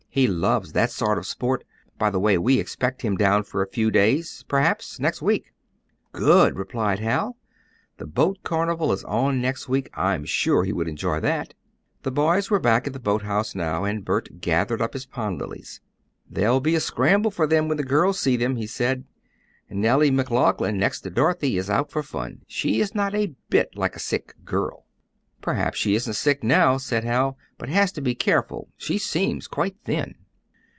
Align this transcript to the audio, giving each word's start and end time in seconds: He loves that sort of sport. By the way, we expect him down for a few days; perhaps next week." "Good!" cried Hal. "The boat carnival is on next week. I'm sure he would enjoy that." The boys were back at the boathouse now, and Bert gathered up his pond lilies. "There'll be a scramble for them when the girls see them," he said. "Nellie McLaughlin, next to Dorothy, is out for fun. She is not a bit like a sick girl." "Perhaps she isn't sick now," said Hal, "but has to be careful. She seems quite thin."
He 0.13 0.27
loves 0.27 0.73
that 0.73 0.91
sort 0.91 1.17
of 1.17 1.25
sport. 1.25 1.63
By 1.97 2.09
the 2.09 2.19
way, 2.19 2.37
we 2.37 2.59
expect 2.59 3.01
him 3.01 3.15
down 3.15 3.43
for 3.45 3.61
a 3.63 3.69
few 3.69 3.89
days; 3.89 4.43
perhaps 4.49 4.99
next 4.99 5.21
week." 5.21 5.53
"Good!" 6.11 6.53
cried 6.67 6.99
Hal. 6.99 7.37
"The 7.95 8.07
boat 8.07 8.39
carnival 8.43 8.91
is 8.91 9.05
on 9.05 9.39
next 9.39 9.69
week. 9.69 9.89
I'm 9.93 10.25
sure 10.25 10.65
he 10.65 10.73
would 10.73 10.89
enjoy 10.89 11.21
that." 11.21 11.53
The 12.03 12.11
boys 12.11 12.49
were 12.51 12.59
back 12.59 12.87
at 12.87 12.91
the 12.91 12.99
boathouse 12.99 13.55
now, 13.55 13.85
and 13.85 14.03
Bert 14.03 14.41
gathered 14.41 14.81
up 14.81 14.91
his 14.91 15.05
pond 15.05 15.39
lilies. 15.39 15.79
"There'll 16.29 16.59
be 16.59 16.75
a 16.75 16.81
scramble 16.81 17.31
for 17.31 17.47
them 17.47 17.69
when 17.69 17.77
the 17.77 17.81
girls 17.85 18.19
see 18.19 18.35
them," 18.35 18.57
he 18.57 18.67
said. 18.67 19.05
"Nellie 19.69 20.11
McLaughlin, 20.11 20.77
next 20.77 20.99
to 21.03 21.09
Dorothy, 21.09 21.55
is 21.57 21.69
out 21.69 21.89
for 21.89 22.03
fun. 22.03 22.41
She 22.47 22.81
is 22.81 22.93
not 22.93 23.15
a 23.15 23.33
bit 23.49 23.77
like 23.77 23.95
a 23.95 23.99
sick 23.99 24.33
girl." 24.43 24.83
"Perhaps 25.39 25.79
she 25.79 25.95
isn't 25.95 26.13
sick 26.13 26.43
now," 26.43 26.77
said 26.77 27.03
Hal, 27.03 27.35
"but 27.57 27.67
has 27.67 27.91
to 27.93 27.99
be 28.01 28.13
careful. 28.13 28.69
She 28.77 28.99
seems 28.99 29.47
quite 29.47 29.75
thin." 29.83 30.13